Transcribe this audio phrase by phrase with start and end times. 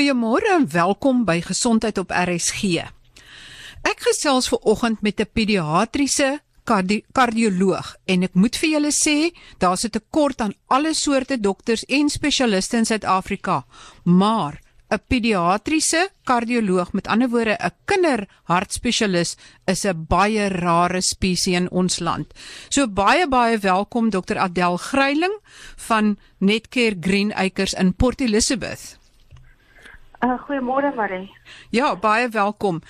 [0.00, 2.86] Goeiemôre en welkom by Gesondheid op RSG.
[3.84, 9.28] Ek gesels ver oggend met 'n pediatriese kardi kardioloog en ek moet vir julle sê,
[9.58, 13.66] daar's 'n tekort aan alle soorte dokters en spesialiste in Suid-Afrika,
[14.04, 19.36] maar 'n pediatriese kardioloog, met ander woorde 'n kinderhartspesialis,
[19.66, 22.32] is 'n baie rare spesies in ons land.
[22.70, 24.38] So baie baie welkom Dr.
[24.38, 25.40] Adel Gryiling
[25.76, 28.99] van Netcare Green Acres in Port Elizabeth.
[30.20, 31.30] Uh, Goeiemôre Marie.
[31.72, 32.82] Ja, baie welkom.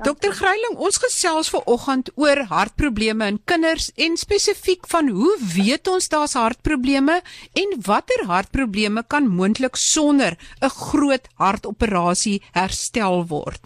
[0.00, 5.90] Dokter Gryiling, ons gesels ver oggend oor hartprobleme in kinders en spesifiek van hoe weet
[5.92, 7.18] ons daar's hartprobleme
[7.52, 13.60] en watter hartprobleme kan moontlik sonder 'n groot hartoperasie herstel word.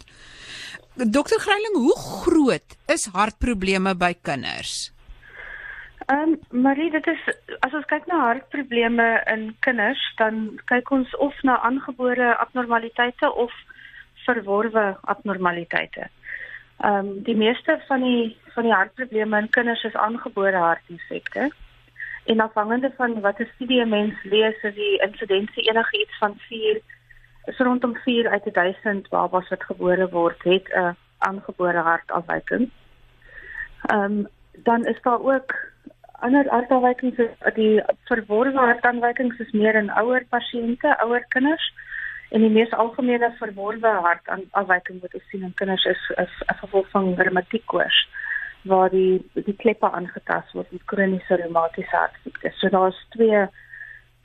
[0.97, 4.91] Dokter Gryiling, hoe groot is hartprobleme by kinders?
[6.07, 7.23] Ehm um, Marie, dit is
[7.65, 10.37] as ons kyk na hartprobleme in kinders, dan
[10.71, 13.51] kyk ons of na aangebore abnormaliteite of
[14.23, 16.07] verworwe abnormaliteite.
[16.77, 21.51] Ehm um, die meeste van die van die hartprobleme in kinders is aangebore hartinfekte.
[22.31, 26.81] En afhangende van watter studie 'n mens lees, is die insidensie enigiets van 4
[27.51, 32.71] is rondom 4 uit 1000 babas wat gebore word het 'n aangebore hartafwyking.
[33.81, 34.27] Ehm um,
[34.63, 35.75] dan is daar ook
[36.25, 41.65] ander hartafwykings is die verworwe hartafwykings is meer in ouer pasiënte, ouer kinders.
[42.35, 46.89] En die mees algemene verworwe hartafwyking wat ons sien in kinders is is 'n gevolg
[46.95, 47.99] van reumatiekkoors
[48.63, 52.51] waar die die kleppe aangetast word met kroniese reumatiese hartsiekte.
[52.59, 53.47] So daar's twee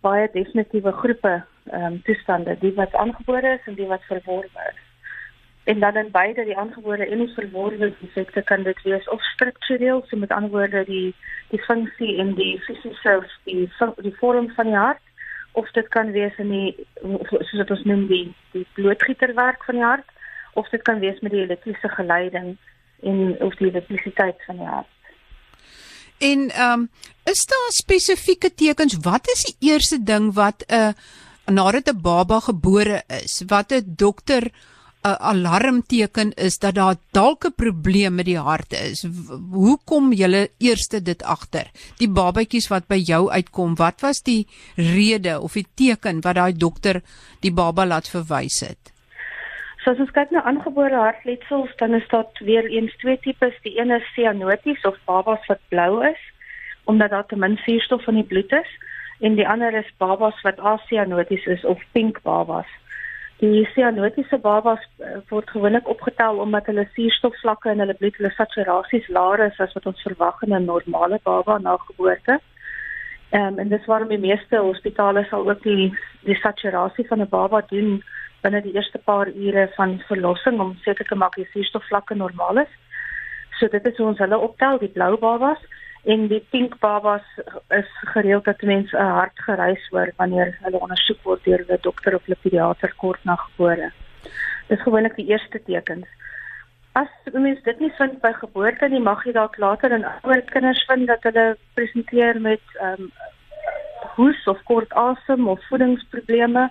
[0.00, 4.91] baie definitiewe groepe ehm um, toestande, die wat aangebore is en die wat verworwe is
[5.64, 10.04] en dan in beide die aangebore en die verworwe defekte kan dit wees of struktureel
[10.08, 11.14] so met ander woorde die
[11.50, 15.04] die funksie en die fisiese die die vorm van die hart
[15.52, 16.86] of dit kan wees in die
[17.30, 18.24] soos dit ons noem die
[18.56, 20.10] die bloedgieterwerk van die hart
[20.54, 22.56] of dit kan wees met die elektriese geleiding
[23.02, 24.90] en of die elektrisiteit van die hart.
[26.18, 26.90] En ehm um,
[27.24, 28.96] is daar spesifieke tekens?
[29.02, 30.92] Wat is die eerste ding wat 'n uh,
[31.46, 34.50] nadat 'n baba gebore is wat 'n dokter
[35.02, 39.06] 'n alarmteken is dat daar dalk 'n probleem met die hart is.
[39.50, 41.66] Hoe kom julle eerste dit agter?
[41.96, 44.46] Die babatjies wat by jou uitkom, wat was die
[44.76, 47.02] rede of die teken wat daai dokter
[47.40, 48.92] die baba laat verwys het?
[49.82, 53.54] So as ons kyk na aangebore hartletsels, dan is daar weer eens twee tipes.
[53.62, 56.20] Die een is cyanoties of babas wat blou is
[56.84, 58.70] omdat daar te min suurstof in die bloed is
[59.20, 62.66] en die ander is babas wat acyanoties is of pink babas.
[63.42, 69.08] Die cyanotiese babas uh, word gewoonlik opgetel omdat hulle suurstofvlakke in hulle bloed, hulle saturasies
[69.10, 72.38] laer is as wat ons verwag in 'n normale baba na geboorte.
[73.32, 75.90] Ehm um, en dis waarom die meeste hospitale sal ook die
[76.22, 78.04] die saturasie van 'n baba doen
[78.42, 82.72] binne die eerste paar ure van verlossing om seker te maak die suurstofvlakke normaal is.
[83.58, 85.58] So dit is hoe ons hulle optel, die blou babas
[86.04, 87.26] en die pink babas
[87.70, 92.14] is gereeld dat mense 'n hart gereis hoor wanneer hulle ondersoek word deur 'n dokter
[92.14, 93.92] of 'n pediater kort na gebore.
[94.68, 96.06] Dis gewoonlik die eerste tekens.
[96.92, 100.84] As mens dit nie vind by geboorte nie, mag jy dalk later in ouer kinders
[100.86, 103.12] vind dat hulle presenteer met ehm um,
[104.16, 106.70] hoes of kort asem of voedingsprobleme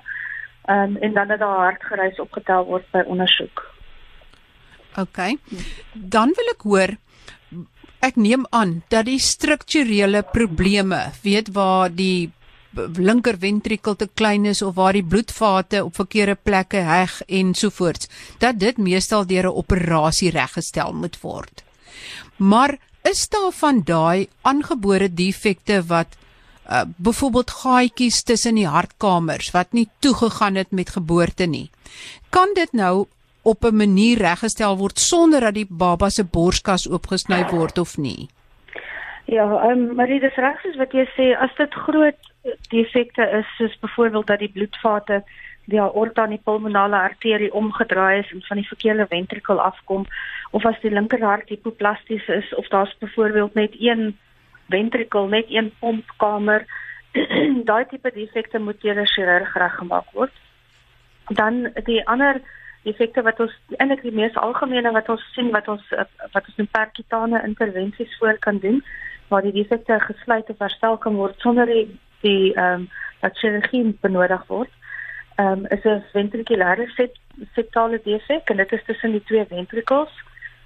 [0.70, 3.72] um, en dan dat daar hart gereis opgetel word by ondersoek.
[4.98, 5.18] OK.
[5.94, 6.96] Dan wil ek hoor
[8.02, 12.32] Ek neem aan dat die strukturele probleme, weet waar die
[12.98, 17.70] linker ventrikel te klein is of waar die bloedvate op verkeerde plekke heg en so
[17.70, 18.08] voort,
[18.40, 21.64] dat dit meestal deur 'n operasie reggestel moet word.
[22.38, 26.08] Maar is daar van daai aangebore defekte wat
[26.70, 31.70] uh, byvoorbeeld gaatjies tussen die hartkamers wat nie toegegaan het met geboorte nie.
[32.30, 33.06] Kan dit nou
[33.44, 38.30] op 'n manier reggestel word sonder dat die baba se borskas oopgesny word of nie.
[39.26, 42.20] Ja, ehm um, maar dit is reg soos wat jy sê, as dit groot
[42.70, 45.24] defekte is soos byvoorbeeld dat die bloedvate
[45.66, 50.06] die aorta en die pulmonale arterie omgedraai is en van die verkeerde ventrikel afkom
[50.52, 54.18] of as die linkerhart hipoplasties is of daar's byvoorbeeld net een
[54.70, 56.66] ventrikel, net een pompkamer,
[57.70, 60.34] daai tipe defekte moet deur 'n chirurg reggemaak word.
[61.28, 62.42] Dan die ander
[62.84, 66.58] effekte wat ons eintlik die mees algemene wat ons sien wat ons eh, wat ons
[66.58, 68.84] in percutane intervensies voor kan doen
[69.28, 72.90] waar die defekte gesluit of herstel kan word sonder die die ehm um,
[73.22, 74.70] dat chirurgie benodig word.
[75.36, 77.10] Ehm um, is 'n ventrikulêre
[77.54, 80.14] septale defek en dit is tussen die twee ventrikels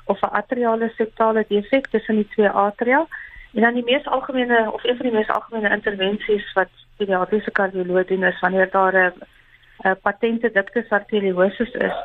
[0.05, 3.05] of 'n atriale septale defek tussen die twee atria.
[3.53, 8.05] En dan die mees algemene of een van die mees algemene intervensies wat pediatriese kardioloog
[8.05, 9.13] doen is wanneer daar 'n
[9.83, 11.97] uh, patente dictus arteriosus is.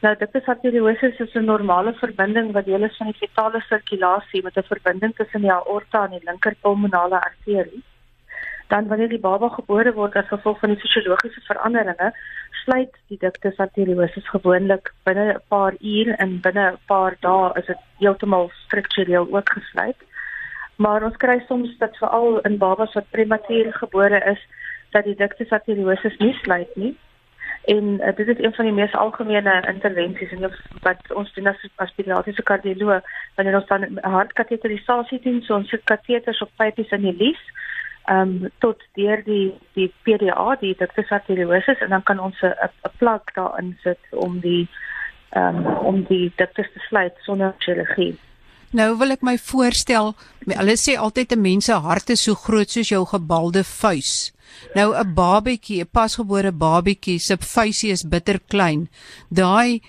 [0.00, 4.56] Nou dictus arteriosus is 'n normale verbinding wat deel is van die fetale sirkulasie met
[4.56, 7.82] 'n verbinding tussen die aorta en die linker pulmonale arterie.
[8.68, 12.12] Dan wanneer die baba gebore word as gevolg van die fisiologiese veranderinge,
[12.64, 17.66] sluit die dictus arteriosus gewoonlik binne 'n paar uur en binne 'n paar dae is
[17.66, 20.00] dit heeltemal struktureel ook gesluit.
[20.76, 24.46] Maar ons kry soms dat veral in babas wat prematuur gebore is,
[24.90, 26.96] dat die dictus arteriosus nie sluit nie.
[27.68, 30.46] En uh, dit is een van die mees algemene intervensies en
[30.86, 35.84] wat ons doen as as pediatriese kardioloog wanneer ons dan hartkateterisasie doen, so ons sit
[35.84, 37.42] kateters op pypies in die lies
[38.08, 42.94] ehm um, tot deur die die PDA, die dictus arteriosus en dan kan ons 'n
[42.98, 44.68] plak daarin sit om die
[45.30, 48.16] ehm um, om die dictus te sluit sonder chirurgie.
[48.72, 50.14] Nou wil ek my voorstel,
[50.44, 54.32] hulle sê altyd 'n mens se hart is so groot soos jou gebalde vuis.
[54.74, 58.88] Nou 'n babatjie, 'n pasgebore babatjie se vuisie is bitter klein.
[59.30, 59.80] Daai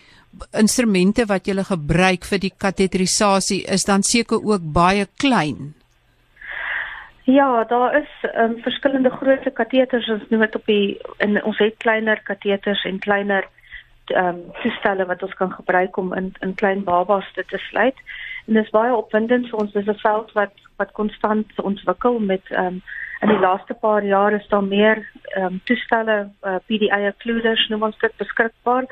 [0.54, 5.74] instrumente wat jy gebruik vir die kateterisasie is dan seker ook baie klein.
[7.30, 12.22] Ja, daar is um, verskillende grootte kateters ons dit op die in ons het kleiner
[12.24, 13.46] kateters en kleiner
[14.10, 17.96] ehm um, toestelle wat ons kan gebruik om in in klein babas dit te sluit.
[18.48, 19.72] En dit is baie opwindend vir ons.
[19.74, 22.82] Dis 'n veld wat wat konstant ontwikkel met ehm um,
[23.22, 25.04] in die laaste paar jaar is daar meer
[25.36, 28.86] ehm um, toestelle uh, eh, PDI occluders nou ons dit beskikbaar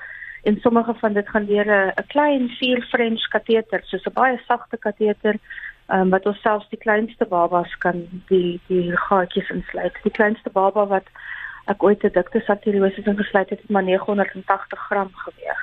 [0.43, 4.77] en sommige van dit gaan deur 'n klein vier French kateter soos 'n baie sagte
[4.77, 5.35] kateter
[5.87, 9.95] ehm um, wat ons selfs die kleinste babas kan die die gaatjies insluit.
[10.03, 11.07] Die kleinste baba wat
[11.65, 15.59] ek ooit 'n dikte sartirose ingesluit het, het maar 980 gram geweg.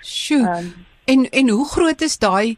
[0.00, 0.46] Sjoe.
[0.46, 2.56] Um, en en hoe groot is daai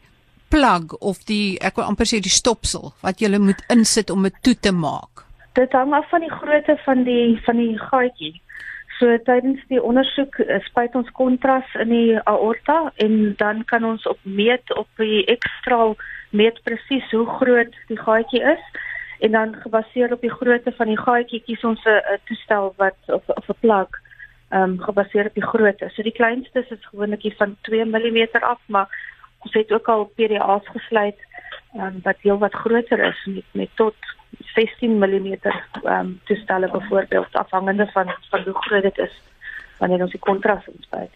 [0.48, 4.42] plug of die ek wil amper sê die stopsel wat jy moet insit om dit
[4.42, 5.25] toe te maak?
[5.56, 8.34] Dit hang af van die grootte van die van die gaatjie.
[8.98, 14.04] So tydens die ondersoek uh, spuit ons kontras in die aorta en dan kan ons
[14.10, 15.78] op meet op die ekstra
[16.36, 18.66] meet presies hoe groot die gaatjie is
[19.24, 23.24] en dan gebaseer op die grootte van die gaatjie kies ons 'n toestel wat of
[23.40, 23.88] of 'n plug
[24.50, 25.88] ehm um, gebaseer op die grootte.
[25.94, 28.88] So die kleinste is gewoonlik van 2 mm af, maar
[29.38, 31.18] ons het ook al PDA's gesluit
[31.80, 33.94] um, wat heel wat groter is met met tot
[34.54, 35.36] 16 mm
[35.84, 39.20] um, toestelle byvoorbeeld afhangende van van hoe groot dit is
[39.78, 41.12] wanneer ons die kontras inspuit.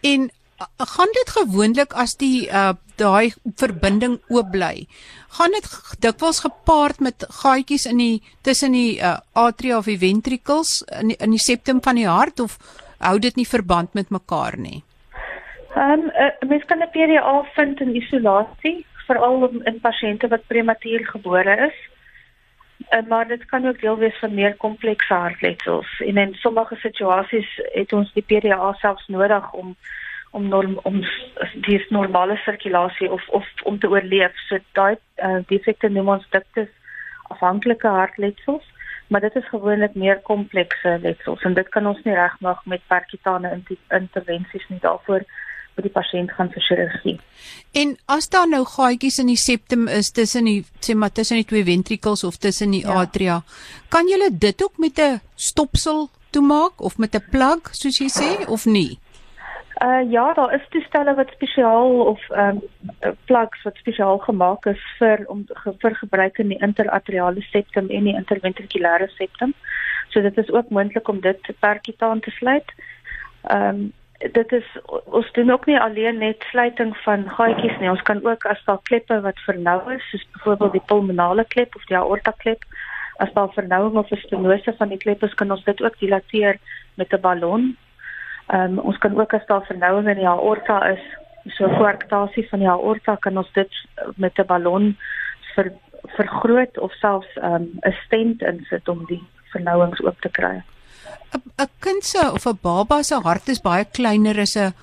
[0.00, 0.30] En
[0.76, 4.88] gaan dit gewoonlik as die uh daai verbinding oop bly?
[5.36, 5.66] Gaan dit
[6.02, 11.18] dikwels gepaard met gaatjies in die tussen die uh atria of die ventricles in die,
[11.22, 12.58] in die septum van die hart of
[12.98, 14.82] hou dit nie verband met mekaar nie?
[15.76, 21.06] Ehm um, uh, mens kan 'n PDA vind in isolasie, veral in pasiënte wat prematuur
[21.12, 21.78] gebore is.
[22.88, 27.48] Uh, maar dit kan ook deel wees van meer komplekse hartletsels en in sommige situasies
[27.74, 29.74] het ons die PDA selfs nodig om
[30.30, 31.00] om norm, om
[31.64, 34.36] die normale sirkulasie of of om te oorleef.
[34.48, 36.68] So daai uh, defekte noem ons diktes
[37.34, 38.64] afhanklike hartletsels,
[39.08, 43.56] maar dit is gewoonlik meer komplekse letsels en dit kan ons nie regmaak met percutane
[43.88, 45.24] intervensies nie daarvoor
[45.78, 47.16] vir die pasiënt gaan vir chirurgie.
[47.78, 51.48] En as daar nou gaatjies in die septum is tussen die sê maar tussen die
[51.48, 53.00] twee ventricles of tussen die ja.
[53.02, 53.42] atria,
[53.94, 58.48] kan jy dit ook met 'n stopsel toemaak of met 'n plug soos jy sê
[58.48, 58.98] of nie?
[59.78, 62.58] Uh ja, daar is toestelle wat spesiaal of ehm
[63.00, 65.46] um, plugs wat spesiaal gemaak is vir om
[65.78, 69.54] vir gebruik in die interatriale septum en die interventrikulêre septum.
[70.08, 72.74] So dit is ook moontlik om dit per kitaan te sluit.
[73.42, 74.68] Ehm um, dit is
[75.04, 77.90] ons doen ook nie alleen net sluiting van gaatjies nie.
[77.90, 81.84] Ons kan ook as daar kleppe wat vernou is, soos byvoorbeeld die pulmonale klep of
[81.84, 82.64] die aorta klep,
[83.18, 86.58] as daar vernouing of 'n stenose van die klep is, kan ons dit ook dilateer
[86.94, 87.76] met 'n ballon
[88.48, 91.02] Ehm um, ons kan ook as daar vernouing in die aorta is,
[91.56, 93.74] so koarktasie van die aorta kan ons dit
[94.16, 94.96] met 'n ballon
[95.54, 95.72] ver,
[96.16, 99.22] vergroot of selfs ehm um, 'n stent insit om die
[99.52, 100.62] vernouings oop te kry.
[101.34, 104.74] 'n Kind se of 'n baba se hart is baie kleiner as 'n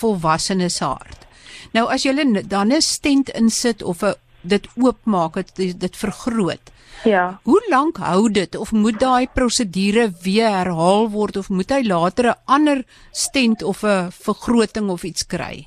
[0.00, 1.26] volwassene se hart.
[1.72, 2.12] Nou as jy
[2.48, 6.70] dan 'n stent insit of 'n dit oopmaak, dit dit vergroot.
[7.04, 7.40] Ja.
[7.42, 12.30] Hoe lank hou dit of moet daai prosedure weer herhaal word of moet hy later
[12.30, 15.66] 'n ander stent of 'n vergroting of iets kry?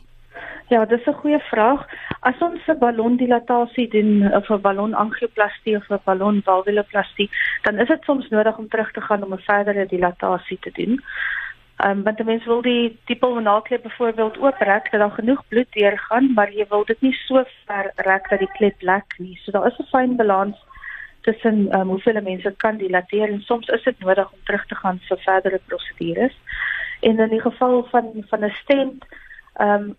[0.69, 1.85] Ja, dis 'n goeie vraag.
[2.19, 7.29] As ons 'n ballondilatasie doen of 'n ballonangioplastie of 'n ballonvalvuleplastie,
[7.61, 11.03] dan is dit soms nodig om terug te gaan om 'n verdere dilatasie te doen.
[11.77, 16.33] Ehm um, want mense wil die die pulmonale byvoorbeeld ooprek dat daar genoeg bloed deurgaan,
[16.33, 19.39] maar jy wil dit nie so ver rek dat die klep lek nie.
[19.43, 20.57] So daar is 'n fyn balans
[21.21, 24.99] tussen um, hoeveel mense kan dilateer en soms is dit nodig om terug te gaan
[25.07, 26.35] vir verdere prosedures.
[26.99, 29.05] En in die geval van van 'n stent,
[29.53, 29.95] ehm um,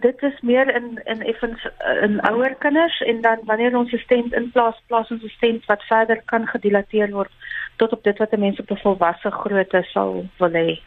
[0.00, 1.66] dit is meer in in effens
[2.02, 5.82] in ouer kinders en dan wanneer ons 'n stent inplaas, plaas ons 'n stent wat
[5.82, 7.30] verder kan gedilateer word
[7.76, 10.80] tot op dit wat 'n mens op 'n volwasse grootte sal wil hê.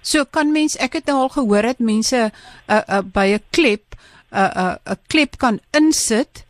[0.00, 2.30] So kan mens ek het nou al gehoor dat mense
[2.70, 3.84] uh, uh, by 'n klep
[4.30, 6.46] 'n uh, 'n uh, 'n klep kan insit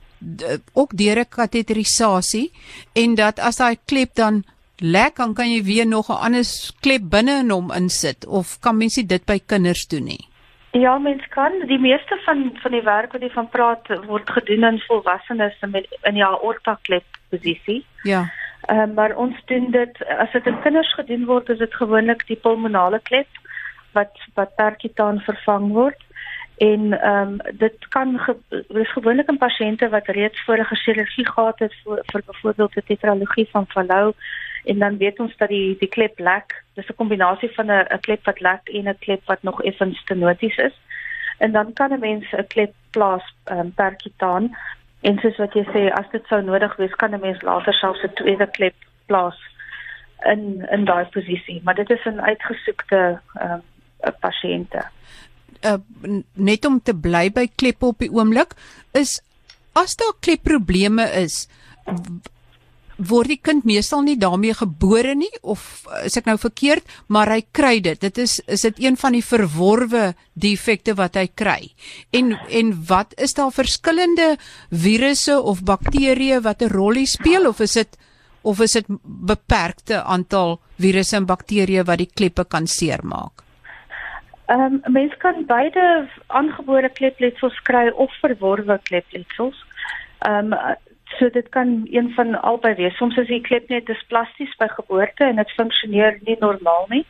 [0.72, 2.52] ook deur 'n kateterisasie
[2.92, 4.44] en dat as daai klep dan
[4.76, 6.44] lek dan kan jy weer nog 'n ander
[6.80, 10.27] klep binne in hom insit of kan mens dit by kinders doen nie?
[10.78, 14.64] Ja, mens kan die meeste van van die werk wat jy van praat word gedoen
[14.64, 17.84] in volwassenes met in die aorta klep posisie.
[18.02, 18.26] Ja.
[18.66, 22.26] Ehm uh, maar ons doen dit as dit in kinders gedoen word, is dit gewoonlik
[22.26, 23.40] die pulmonale klep
[23.92, 26.04] wat wat perkitaan vervang word
[26.58, 28.20] en ehm um, dit kan
[28.68, 33.48] is gewoonlik in pasiënte wat reeds vorige chirurgie gehad het vir, vir byvoorbeeld 'n tetralogie
[33.50, 34.16] van Fallot
[34.70, 36.54] en dan weet ons dat die die klep lek.
[36.74, 39.98] Dis 'n kombinasie van 'n 'n klep wat lek en 'n klep wat nog effens
[39.98, 40.76] stenoties is.
[41.38, 44.56] En dan kan 'n mens 'n klep plaas ehm um, perkitaan
[45.00, 48.02] en soos wat jy sê as dit sou nodig wees kan 'n mens later selfs
[48.02, 48.74] 'n tweede klep
[49.06, 49.38] plaas
[50.24, 54.82] in in daai posisie, maar dit is 'n uitgesoekte ehm um, pasiënte
[55.62, 55.78] uh,
[56.34, 58.54] net om te bly by kleppe op die oomblik
[58.98, 59.18] is
[59.78, 61.46] as daar klepprobleme is
[62.98, 67.40] word die kind meestal nie daarmee gebore nie of is ek nou verkeerd maar hy
[67.54, 68.00] kry dit.
[68.00, 71.70] Dit is is dit een van die verworwe defekte wat hy kry.
[72.12, 74.36] En en wat is daar verskillende
[74.70, 77.98] virusse of bakterieë wat 'n rol speel of is dit
[78.42, 83.44] of is dit beperkte aantal virusse en bakterieë wat die kleppe kan seermaak?
[84.48, 89.56] Ehm um, mens kan beide aangebore klepletsels kry of verworwe klepletsels.
[90.18, 90.76] Ehm um,
[91.16, 92.96] so dit kan een van albei wees.
[92.96, 97.06] Soms is die klep net displasties by geboorte en dit funksioneer nie normaal nie.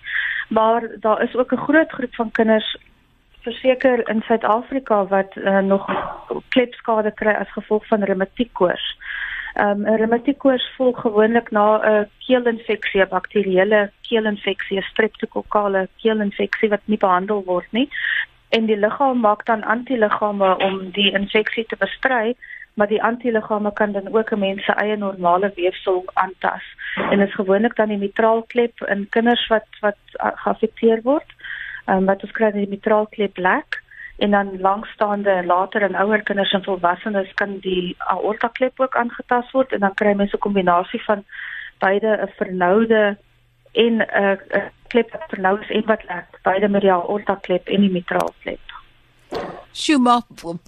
[0.48, 2.76] Maar daar is ook 'n groot groep van kinders
[3.40, 5.84] verseker in Suid-Afrika wat uh, nog
[6.48, 8.96] klepskade kry as gevolg van reumatiekkoors.
[9.54, 16.84] Um, 'n Reumatiekkoors volg gewoonlik na 'n keelinfeksie, 'n bakterieële keelinfeksie, 'n streptokokale keelinfeksie wat
[16.84, 17.88] nie behandel word nie.
[18.48, 22.34] En die liggaam maak dan antiliggame om die infeksie te bestry,
[22.78, 26.64] maar die antiliggame kan dan ook 'n mens se eie normale weefsel aantas.
[27.10, 31.30] En is gewoonlik dan die mitraalklep in kinders wat wat geaffekteer word.
[31.84, 33.82] Ehm um, wat ons kry die mitraalklep lek
[34.18, 39.50] en dan langstaande later in ouer kinders en volwassenes kan die aorta klep ook aangetast
[39.50, 41.24] word en dan kry mense 'n kombinasie van
[41.78, 43.16] beide 'n vernoude
[43.72, 44.38] en 'n
[44.86, 48.32] klep wat vernou is en wat lek beide met die aorta klep en die mitraal
[49.78, 49.84] klep.
[49.84, 50.22] Sjuma,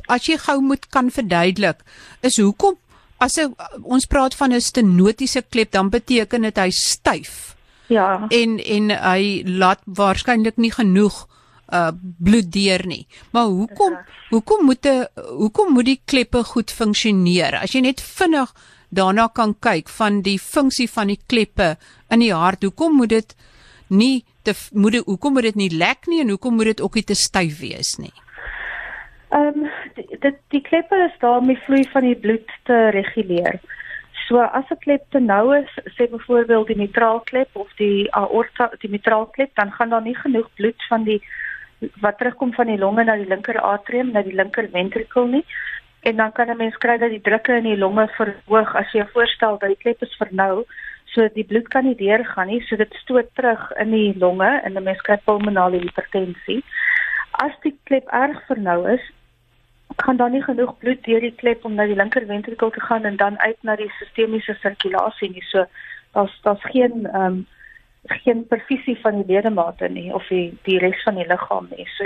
[0.09, 1.83] as jy gou moet kan verduidelik,
[2.23, 2.79] is hoekom
[3.21, 3.49] as a,
[3.83, 7.57] ons praat van 'n stenotiese klep dan beteken dit hy styf.
[7.89, 8.27] Ja.
[8.31, 11.27] En en hy laat waarskynlik nie genoeg
[11.73, 13.07] uh bloed deur nie.
[13.31, 13.99] Maar hoekom
[14.31, 17.61] hoekom moet 'n hoekom moet die kleppe goed funksioneer?
[17.63, 18.55] As jy net vinnig
[18.91, 21.79] daarna kan kyk van die funksie van die kleppe
[22.11, 23.35] in die hart, hoekom moet dit
[23.89, 26.95] nie te moet dit hoekom moet dit nie lek nie en hoekom moet dit ook
[26.95, 28.13] nie te styf wees nie?
[29.31, 33.61] Ehm um, dit die kleppe is daar om die vloei van die bloed te reguleer.
[34.27, 38.91] So as 'n klep te nou is, sê byvoorbeeld die mitraalklep of die aorta, die
[38.91, 41.21] mitraalklep, dan gaan daar nie genoeg bloed van die
[42.01, 45.45] wat terugkom van die longe na die linker atrium na die linker ventrikel nie.
[46.03, 49.07] En dan kan 'n mens kry dat die drukke in die longe verhoog as jy
[49.13, 50.65] voorstel dat die klep is vernou
[51.05, 54.77] so die bloed kan nie deurgaan nie so dit stoot terug in die longe en
[54.77, 56.63] 'n mens kry pulmonale hipertensie.
[57.31, 59.01] As die klep erg vernou is
[59.97, 63.05] kan dan nie genoeg bloed deur die klep om na die linker ventrikel te gaan
[63.05, 65.65] en dan uit na die sistemiese sirkulasie nie so
[66.13, 67.47] daar's daar's geen ehm um,
[68.03, 71.87] geen perfusie van die ledemate nie of die die res van die liggaam nie.
[71.97, 72.05] So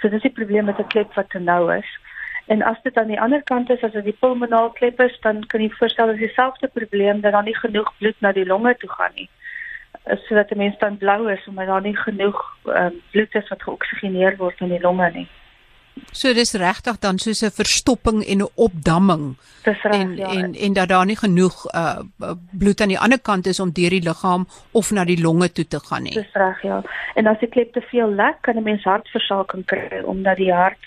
[0.00, 1.98] so dis die probleem met 'n klep wat te nou is.
[2.46, 5.46] En as dit aan die ander kant is as dit die pulmonale klep is, dan
[5.46, 8.90] kan jy voorstel dat dieselfde probleem dat daar nie genoeg bloed na die longe toe
[8.90, 9.28] gaan nie.
[10.04, 14.36] Sodat die mens dan blou is omdat daar nie genoeg um, bloed is wat geoksigeneer
[14.36, 15.28] word in die longe nie.
[16.12, 19.36] So dis regtig dan soos 'n verstopping en 'n opdamming.
[19.62, 20.28] Dis reg en, ja.
[20.28, 21.98] En en dat daar nie genoeg uh
[22.50, 25.68] bloed aan die ander kant is om deur die liggaam of na die longe toe
[25.68, 26.14] te gaan nie.
[26.14, 26.82] Dis reg ja.
[27.14, 30.84] En as die klep te veel lek, kan 'n mens hartversaking kry omdat die hart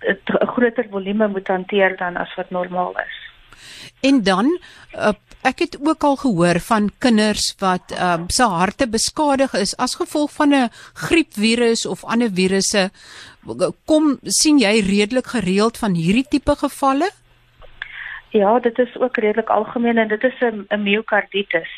[0.00, 3.22] 'n groter volume moet hanteer dan as wat normaal is.
[4.00, 4.60] En dan
[4.96, 5.12] uh,
[5.42, 10.32] ek het ook al gehoor van kinders wat uh, se harte beskadig is as gevolg
[10.32, 12.90] van 'n griepvirus of ander virusse.
[13.84, 17.10] Kom sien jy redelik gereeld van hierdie tipe gevalle?
[18.32, 21.72] Ja, dit is ook redelik algemeen en dit is 'n 'n myokarditis.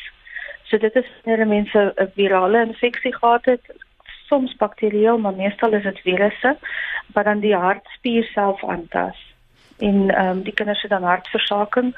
[0.63, 3.61] So dit is wanneer mense 'n virale infeksie gehad het,
[4.27, 6.57] soms bakterieël, maar meestal is dit virusse
[7.13, 9.17] wat dan die hartspier self aantas.
[9.77, 11.95] En ehm um, die kinders het dan hartversaking.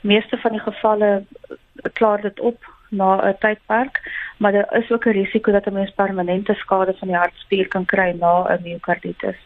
[0.00, 1.56] Meeste van die gevalle eh,
[1.92, 4.00] klaar dit op na 'n tydperk,
[4.38, 7.84] maar daar is ook 'n risiko dat 'n mens permanente skade van die hartspier kan
[7.84, 9.40] kry na 'n miokarditis.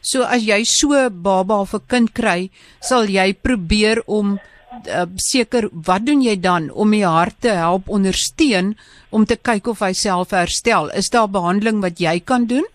[0.00, 4.38] So as jy so baba of 'n kind kry, sal jy probeer om
[4.86, 8.76] uh, seker wat doen jy dan om die hart te help ondersteun
[9.10, 10.90] om te kyk of hy self herstel?
[10.90, 12.66] Is daar behandeling wat jy kan doen?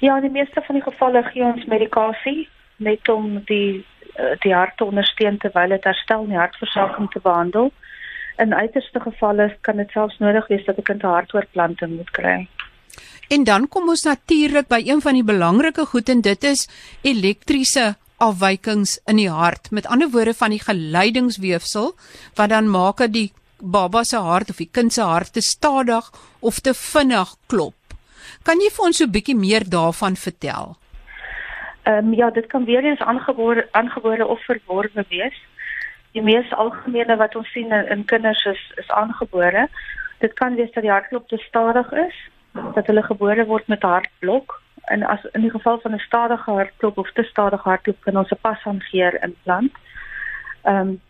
[0.00, 3.84] Ja, in die meeste van die gevalle gee ons medikasie net om die
[4.18, 7.72] uh, die hart te ondersteun terwyl dit herstel en die hartversaking te behandel.
[8.38, 12.48] In uiterste gevalle kan dit selfs nodig wees dat 'n kind 'n hartoortplanting moet kry.
[13.28, 16.68] En dan kom ons natuurlik by een van die belangrike goed en dit is
[17.02, 19.70] elektriese afwykings in die hart.
[19.70, 21.94] Met ander woorde van die geleidingsweefsel
[22.34, 26.10] wat dan maak dat die baba se hart of die kind se hart te stadig
[26.40, 27.74] of te vinnig klop.
[28.42, 30.76] Kan jy vir ons so 'n bietjie meer daarvan vertel?
[31.84, 35.34] Ehm um, ja, dit kan weer eens aangebore aangebore of verworwe wees.
[36.14, 39.68] Die mees algemene wat ons sien in, in kinders is is aangebore.
[40.22, 42.18] Dit kan wees dat die hartklop te stadig is,
[42.74, 44.60] dat hulle gebore word met hartblok
[44.94, 48.30] en as in die geval van 'n stadige hartklop of te stadige hartklop kan ons
[48.30, 49.72] 'n pashangeer implant.
[50.62, 51.00] Ehm um,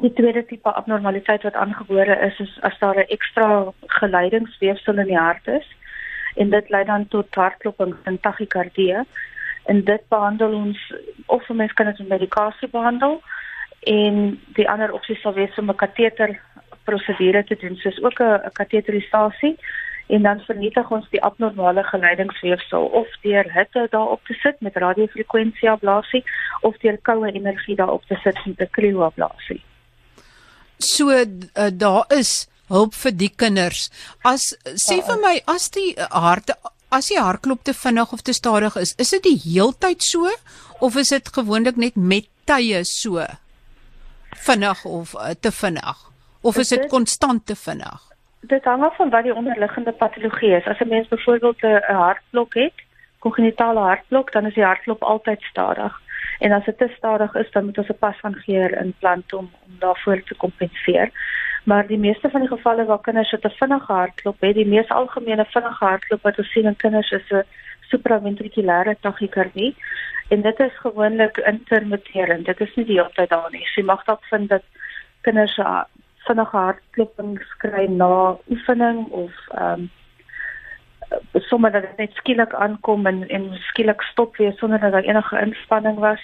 [0.00, 5.18] die tweede tipe abnormaliteit wat aangebore is is as daar 'n ekstra geleidingsweefsel in die
[5.18, 5.66] hart is
[6.34, 8.96] en dit lei dan tot hartkloping en tachykardie
[9.64, 10.94] en dit behandel ons
[11.26, 13.22] of mens kan dit met medikasie behandel
[13.80, 16.40] en die ander opsie sal wees om 'n kateter
[16.84, 19.56] prosedure te doen soos ook 'n kateterisasie
[20.06, 25.70] en dan vernietig ons die abnormale geleidingsweefsel of deur hitte daarop te sit met radiofrekwensie
[25.70, 26.24] ablasie
[26.60, 29.62] of deur koue energie daarop te sit met 'n krioablasie.
[30.78, 31.24] So uh,
[31.72, 33.90] daar is hulp vir die kinders.
[34.22, 36.54] As sê vir my as die harte
[36.90, 40.30] as die hartklop te vinnig of te stadig is, is dit die heeltyd so
[40.80, 43.22] of is dit gewoonlik net met tye so
[44.40, 46.10] vinnig of uh, te vinnig?
[46.40, 48.10] Of is dit konstant te vinnig?
[48.40, 50.66] dit hang af van wat die onderliggende patologie is.
[50.66, 52.74] As 'n mens byvoorbeeld 'n hartblok het,
[53.18, 56.00] kongenitale hartblok, dan is die hartklop altyd stadig.
[56.38, 59.50] En as dit te stadig is, dan moet ons 'n pas van geheer implant om
[59.66, 61.10] om daarvoor te kompenseer.
[61.64, 64.88] Maar die meeste van die gevalle waar kinders het 'n vinnige hartklop, het die mees
[64.88, 67.44] algemene vinnige hartklop wat ons sien in kinders is 'n
[67.80, 69.76] supraventrikulêre tachykardie.
[70.30, 72.46] En dit is gewoonlik intermitterend.
[72.46, 73.64] Dit is nie die hele tyd daar nie.
[73.74, 74.62] Jy mag dalk vind dat
[75.26, 75.56] kinders
[76.26, 79.88] vinnige hartklopings kry na oefening of ehm um,
[81.50, 85.40] sommer dat dit net skielik aankom en en skielik stop weer sonder dat daar enige
[85.40, 86.22] inspanning was.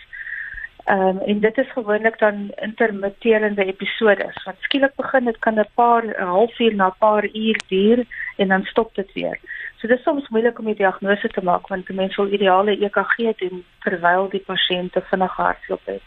[0.85, 4.45] Ehm um, en dit is gewoonlik dan intermitterende episodes.
[4.45, 8.05] Wat skielik begin, dit kan 'n paar 'n halfuur na 'n paar uur duur
[8.37, 9.39] en dan stop dit weer.
[9.81, 13.65] So dis soms moeilik om die diagnose te maak want mense wil ideale EKG doen
[13.85, 16.07] terwyl die pasiënt 'n vinnige hartklop het.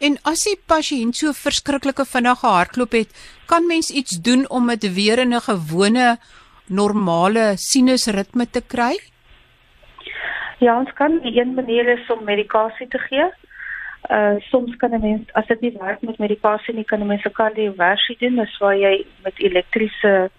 [0.00, 3.10] En as die pasiënt so verskriklike vinnige hartklop het,
[3.46, 6.18] kan mens iets doen om dit weer in 'n gewone
[6.68, 8.94] normale sinusritme te kry?
[10.58, 13.26] Ja, ons kan een manier is om medikasie te gee.
[14.10, 17.24] Uh soms kan 'n mens as dit nie werk met medikasie nie, kan 'n mens
[17.24, 20.30] 'n kardioversie doen, dis waar jy met elektriese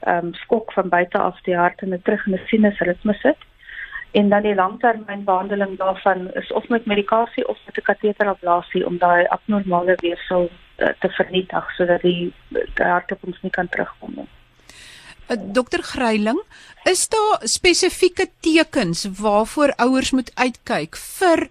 [0.00, 3.36] ehm um, skok van buite af die hart in 'n terug in 'n sinusritme sit
[4.10, 9.26] en dan die langtermynbehandeling daarvan is of met medikasie of met 'n kateterablasie om daai
[9.26, 14.28] abnormale weefsel uh, te vernietig sodat die, die hartklopings nie kan terugkom nie.
[15.28, 16.42] Uh, Dokter Greiling,
[16.84, 21.48] is daar spesifieke tekens waarvoor ouers moet uitkyk vir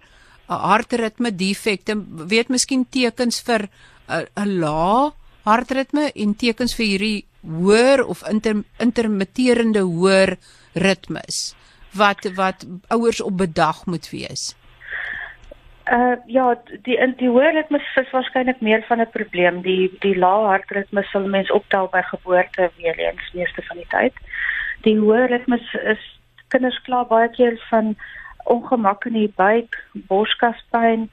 [0.48, 1.94] 'n hartritme defekte?
[2.28, 3.68] Weet miskien tekens vir
[4.08, 10.36] 'n uh, lae hartritme en tekens vir hierdie hoër of inter, intermitterende hoër
[10.72, 11.54] ritmes?
[11.90, 14.56] wat wat ouers op bedag moet wees?
[15.90, 19.62] Uh ja, die die hoë ritme is waarskynlik meer van 'n probleem.
[19.62, 24.14] Die die lae hartritme sal mens optel by geboorte weer eens meeste van die tyd.
[24.82, 27.96] Die hoë ritme is kinders kla baie keer van
[28.44, 31.10] ongemak in die buik, borskaspyn,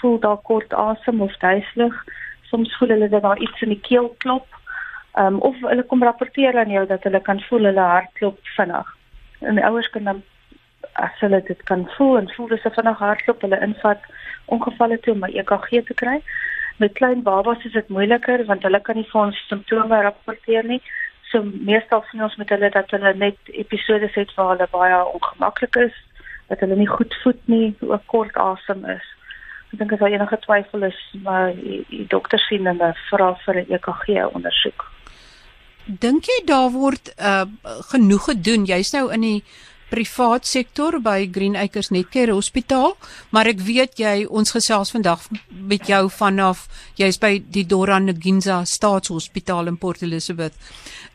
[0.00, 2.04] voel daar kort asem of duiselig.
[2.42, 4.46] Soms voel hulle dat daar iets in die keel klop.
[5.20, 8.96] Um of hulle kom rapporteer aan jou dat hulle kan voel hulle hart klop vinnig
[9.40, 10.22] en ouers kan dan
[10.92, 14.00] as hulle dit kan voel en voel dis 'n vinnige hartklop hulle invat
[14.46, 16.22] ongevalle toe om 'n EKG te kry.
[16.76, 20.82] Met klein babas is dit moeiliker want hulle kan nie vir ons simptome rapporteer nie.
[21.30, 25.76] So meestal sien ons met hulle dat hulle net episodes het waar hulle baie ongemaklik
[25.76, 25.96] is,
[26.48, 29.06] dat hulle nie goed voet nie, ook kort asem is.
[29.72, 33.54] Ek dink as daar enige twyfel is, maar die, die dokter sien hulle vra vir
[33.54, 34.99] 'n EKG ondersoek.
[35.86, 37.44] Dink jy daar word uh
[37.90, 38.66] genoeg gedoen?
[38.68, 39.42] Jy's nou in die
[39.90, 42.94] privaat sektor by Green Acres Netcare Hospitaal,
[43.34, 46.68] maar ek weet jy ons gesels vandag met jou vanaf
[47.00, 50.54] jy's by die Dora Nginza Staatshospitaal in Port Elizabeth.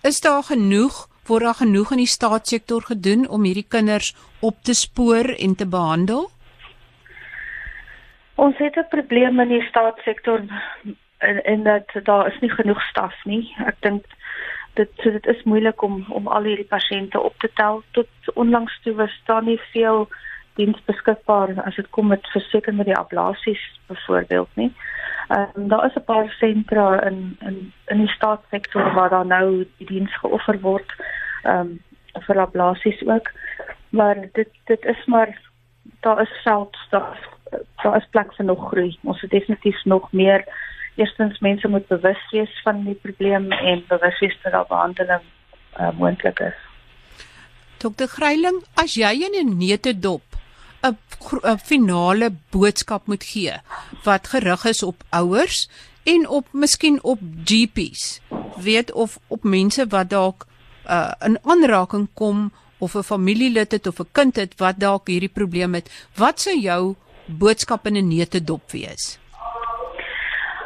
[0.04, 4.14] Is daar genoeg word daar genoeg in die staatssektor gedoen om hierdie kinders
[4.46, 6.30] op te spoor en te behandel?
[8.36, 10.44] Ons het 'n probleem in die staatssektor
[11.18, 13.56] en en dat daar is nie genoeg staf nie.
[13.66, 14.06] Ek dink
[14.76, 17.82] dit so dit is moeilik om om al hierdie pasiënte op te tel.
[17.92, 20.08] Tot onlangs toe was daar nie veel
[20.56, 24.72] diens beskikbaar as dit kom met verseker met die ablasies byvoorbeeld nie.
[25.28, 29.68] Ehm um, daar is 'n paar sentra in in in die staatssektor waar daar nou
[29.78, 30.96] die diens geoffer word
[31.44, 31.82] ehm um,
[32.28, 33.32] vir ablasies ook.
[33.90, 35.40] Maar dit dit is maar
[36.00, 37.30] daar is veld daar
[37.84, 38.98] daar is plek vir nog groei.
[39.04, 40.46] Ons het definitief nog meer
[40.96, 45.22] eerstens mense moet bewus wees van die probleem en bewus wees dat daar behandeling
[45.80, 46.58] uh, moontlik is.
[47.78, 48.08] Dr.
[48.08, 50.24] Greiling, as jy in 'n neutedop
[50.84, 50.98] 'n
[51.44, 53.54] 'n finale boodskap moet gee
[54.04, 55.70] wat gerig is op ouers
[56.04, 58.22] en op miskien op GPs,
[58.56, 60.48] weet of op mense wat dalk
[60.88, 65.34] uh, in aanraking kom of 'n familielid het of 'n kind het wat dalk hierdie
[65.40, 69.20] probleem het, wat sou jou boodskap in 'n neutedop wees?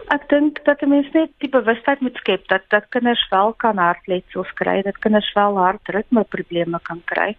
[0.10, 4.50] Ek dink dat mense net die bewustheid moet skep dat dat kinders wel kan hartletsels
[4.58, 7.36] kry, dat kinders wel hartritme probleme kan kry.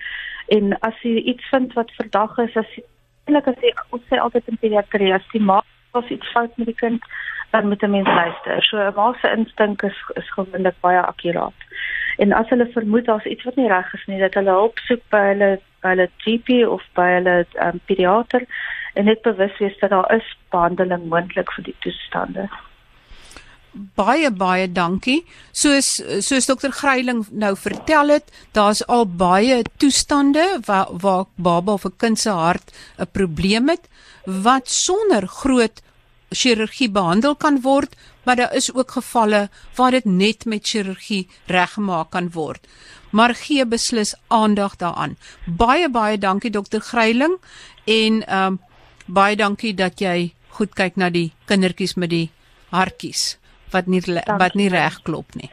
[0.54, 2.84] En as jy iets vind wat verdag is, as jy
[3.26, 5.58] eintlik as jy ons sê altyd in pediatrie, as die ma
[5.98, 7.02] of iets fout met die kind,
[7.50, 8.62] dan moet 'n mens luister.
[8.62, 11.58] So 'n ma se instink is is gewoonlik baie akkuraat.
[12.18, 15.02] En as hulle vermoed daar's iets wat nie reg is nie, dat hulle hulp soek
[15.10, 18.46] by hulle by hulle GP of by hulle um, pediater
[18.94, 22.48] en net bewus wees dat daar is behandeling moontlik vir die toestande.
[23.94, 25.20] Baie baie dankie.
[25.52, 31.84] Soos soos dokter Greiling nou vertel het, daar's al baie toestande waar waar baba of
[31.86, 33.88] 'n kind se hart 'n probleem het
[34.24, 35.82] wat sonder groot
[36.30, 42.10] chirurgie behandel kan word, maar daar is ook gevalle waar dit net met chirurgie reggemaak
[42.10, 42.66] kan word.
[43.10, 45.16] Maar gee beslis aandag daaraan.
[45.46, 47.38] Baie baie dankie dokter Greiling
[47.84, 48.60] en ehm um,
[49.12, 52.30] baie dankie dat jy goed kyk na die kindertjies met die
[52.70, 53.38] hartjies
[53.70, 54.38] wat nie dankie.
[54.38, 55.50] wat nie reg klop nie.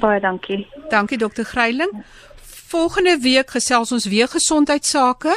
[0.00, 0.66] Baie dankie.
[0.90, 1.92] Dankie dokter Greiling.
[2.66, 5.36] Volgende week gesels ons weer gesondheidsake